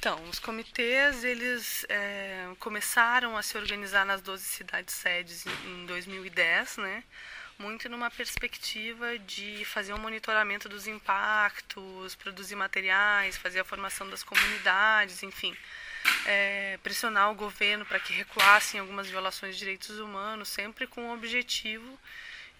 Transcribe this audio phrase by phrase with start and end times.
[0.00, 6.78] Então, os comitês, eles é, começaram a se organizar nas 12 cidades sedes em 2010,
[6.78, 7.04] né?
[7.58, 14.22] Muito numa perspectiva de fazer um monitoramento dos impactos, produzir materiais, fazer a formação das
[14.22, 15.54] comunidades, enfim.
[16.24, 21.12] É, pressionar o governo para que recuassem algumas violações de direitos humanos, sempre com o
[21.12, 21.98] objetivo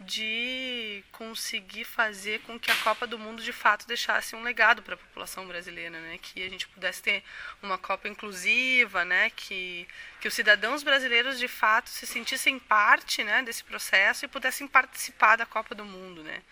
[0.00, 4.94] de conseguir fazer com que a Copa do Mundo de fato deixasse um legado para
[4.94, 6.18] a população brasileira, né?
[6.22, 7.22] Que a gente pudesse ter
[7.62, 9.30] uma Copa inclusiva, né?
[9.30, 9.86] Que
[10.20, 15.36] que os cidadãos brasileiros de fato se sentissem parte, né, desse processo e pudessem participar
[15.36, 16.42] da Copa do Mundo, né?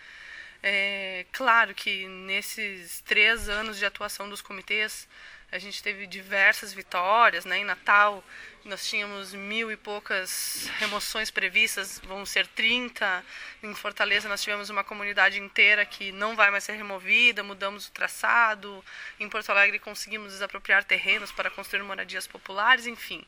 [0.62, 5.08] É, claro que nesses três anos de atuação dos comitês
[5.50, 7.58] a gente teve diversas vitórias, né?
[7.58, 8.22] Em Natal
[8.64, 13.24] nós tínhamos mil e poucas remoções previstas, vão ser 30.
[13.62, 17.92] Em Fortaleza nós tivemos uma comunidade inteira que não vai mais ser removida, mudamos o
[17.92, 18.84] traçado.
[19.18, 23.24] Em Porto Alegre conseguimos desapropriar terrenos para construir moradias populares, enfim.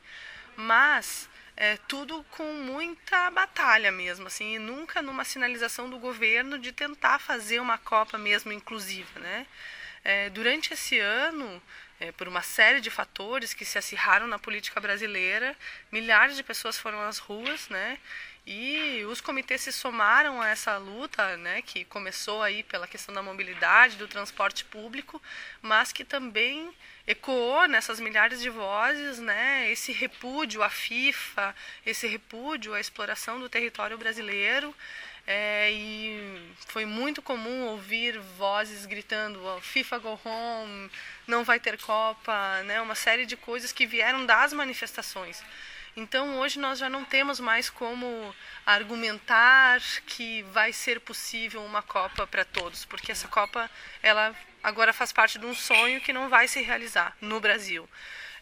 [0.57, 6.73] Mas é, tudo com muita batalha mesmo, assim, e nunca numa sinalização do governo de
[6.73, 9.47] tentar fazer uma Copa mesmo inclusiva, né?
[10.03, 11.63] É, durante esse ano,
[12.01, 15.55] é, por uma série de fatores que se acirraram na política brasileira,
[15.93, 17.99] milhares de pessoas foram às ruas, né?
[18.47, 23.23] E os comitês se somaram a essa luta, né, que começou aí pela questão da
[23.23, 25.23] mobilidade, do transporte público,
[25.61, 26.75] mas que também
[27.07, 33.49] ecoou nessas milhares de vozes, né, esse repúdio à FIFA, esse repúdio à exploração do
[33.49, 34.75] território brasileiro.
[35.33, 40.91] É, e foi muito comum ouvir vozes gritando FIFA go home,
[41.25, 42.81] não vai ter Copa, né?
[42.81, 45.41] uma série de coisas que vieram das manifestações.
[45.97, 48.35] Então hoje nós já não temos mais como
[48.67, 53.71] argumentar que vai ser possível uma Copa para todos, porque essa Copa
[54.03, 57.89] ela agora faz parte de um sonho que não vai se realizar no Brasil.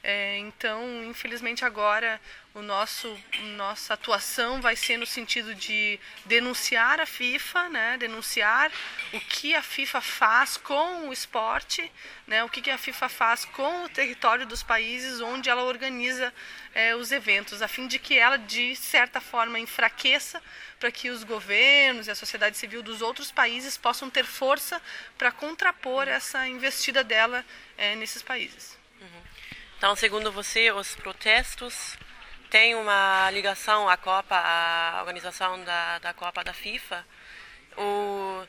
[0.03, 2.21] É, então, infelizmente, agora
[2.55, 3.17] o nosso
[3.57, 8.71] nossa atuação vai ser no sentido de denunciar a FIFA, né, denunciar
[9.13, 11.91] o que a FIFA faz com o esporte,
[12.27, 16.33] né, o que, que a FIFA faz com o território dos países onde ela organiza
[16.75, 20.43] é, os eventos, a fim de que ela, de certa forma, enfraqueça
[20.79, 24.81] para que os governos e a sociedade civil dos outros países possam ter força
[25.17, 27.45] para contrapor essa investida dela
[27.77, 28.79] é, nesses países.
[29.79, 31.97] Então, segundo você, os protestos
[32.51, 37.07] têm uma ligação à Copa, à organização da, da Copa da FIFA?
[37.77, 38.45] O,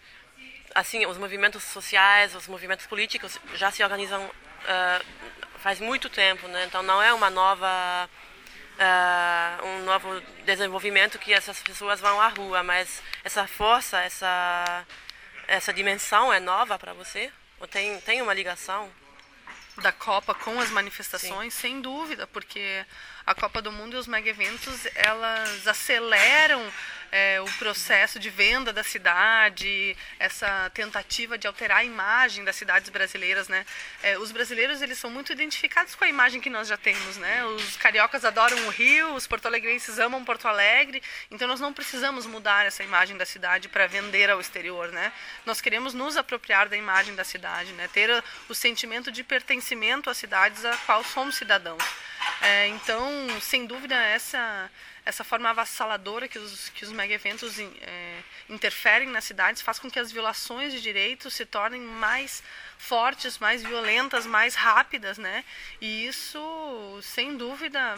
[0.73, 5.05] assim, os movimentos sociais, os movimentos políticos já se organizam uh,
[5.59, 6.65] faz muito tempo, né?
[6.65, 8.09] Então, não é uma nova
[8.79, 14.83] uh, um novo desenvolvimento que essas pessoas vão à rua, mas essa força, essa
[15.47, 17.31] essa dimensão é nova para você?
[17.59, 18.89] Ou tem tem uma ligação?
[19.79, 21.59] Da Copa com as manifestações, Sim.
[21.61, 22.85] sem dúvida, porque
[23.29, 26.59] a Copa do Mundo e os mega eventos elas aceleram
[27.11, 32.89] é, o processo de venda da cidade, essa tentativa de alterar a imagem das cidades
[32.89, 33.65] brasileiras, né?
[34.01, 37.45] É, os brasileiros eles são muito identificados com a imagem que nós já temos, né?
[37.45, 41.01] Os cariocas adoram o Rio, os porto-alegrenses amam Porto Alegre,
[41.31, 45.11] então nós não precisamos mudar essa imagem da cidade para vender ao exterior, né?
[45.45, 47.87] Nós queremos nos apropriar da imagem da cidade, né?
[47.93, 51.83] Ter o sentimento de pertencimento às cidades a qual somos cidadãos.
[52.41, 53.09] É, então,
[53.41, 54.69] sem dúvida, essa
[55.09, 59.99] essa forma avassaladora que os, que os mega-eventos é, interferem nas cidades faz com que
[59.99, 62.43] as violações de direitos se tornem mais
[62.77, 65.43] fortes, mais violentas, mais rápidas, né?
[65.81, 67.95] E isso, sem dúvida,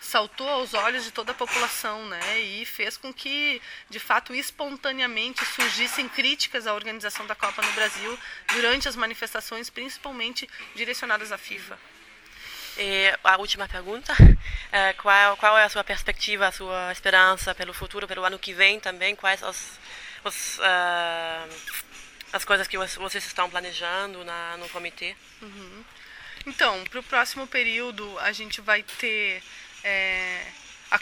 [0.00, 2.40] saltou aos olhos de toda a população, né?
[2.40, 8.18] E fez com que, de fato, espontaneamente surgissem críticas à organização da Copa no Brasil
[8.52, 11.78] durante as manifestações, principalmente direcionadas à FIFA.
[12.78, 14.14] E a última pergunta,
[14.72, 18.52] é, qual, qual é a sua perspectiva, a sua esperança pelo futuro, pelo ano que
[18.52, 19.14] vem também?
[19.14, 19.78] Quais os,
[20.24, 21.80] os uh,
[22.32, 25.16] as coisas que vocês estão planejando na, no comitê?
[25.42, 25.84] Uhum.
[26.46, 29.42] Então, para o próximo período, a gente vai ter
[29.84, 30.46] é,
[30.90, 30.98] a,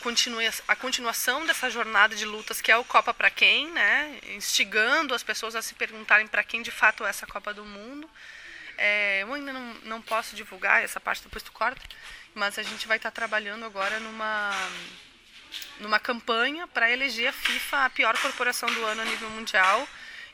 [0.69, 4.19] a continuação dessa jornada de lutas que é o Copa para quem, né?
[4.35, 8.09] instigando as pessoas a se perguntarem para quem de fato é essa Copa do Mundo.
[8.79, 11.83] É, eu ainda não, não posso divulgar essa parte, depois tu corta,
[12.35, 14.53] mas a gente vai estar tá trabalhando agora numa,
[15.81, 19.87] numa campanha para eleger a FIFA a pior corporação do ano a nível mundial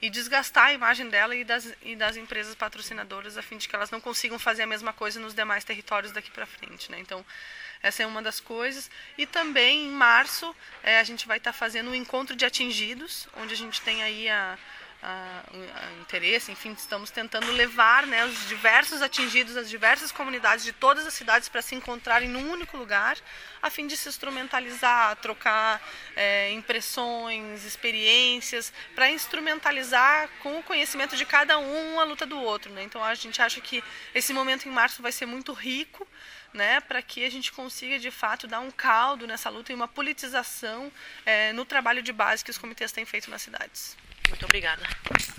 [0.03, 3.75] e desgastar a imagem dela e das, e das empresas patrocinadoras a fim de que
[3.75, 6.93] elas não consigam fazer a mesma coisa nos demais territórios daqui para frente.
[6.93, 6.99] Né?
[7.01, 7.25] Então,
[7.83, 8.91] essa é uma das coisas.
[9.17, 13.27] E também em março é, a gente vai estar tá fazendo um encontro de atingidos,
[13.39, 14.59] onde a gente tem aí a,
[15.05, 21.07] uh, interesse, enfim, estamos tentando levar né, os diversos atingidos, as diversas comunidades de todas
[21.07, 23.17] as cidades para se encontrarem num único lugar,
[23.63, 25.81] a fim de se instrumentalizar, trocar
[26.17, 32.73] é, impressões, experiências, para instrumentalizar com o conhecimento de cada um a luta do outro.
[32.73, 32.83] Né?
[32.83, 33.83] Então a gente acha que
[34.15, 36.07] esse momento em março vai ser muito rico
[36.55, 39.89] né, para que a gente consiga de fato dar um caldo nessa luta e uma
[39.89, 40.91] politização
[41.27, 43.97] é, no trabalho de base que os comitês têm feito nas cidades.
[44.35, 44.83] Muito obrigada.